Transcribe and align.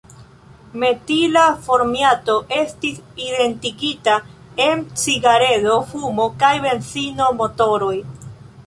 Metila 0.83 1.43
formiato 1.67 2.37
estis 2.61 2.97
identigita 3.27 4.17
en 4.69 4.83
cigaredo-fumo 5.05 6.29
kaj 6.43 6.55
benzino-motoroj. 6.69 7.97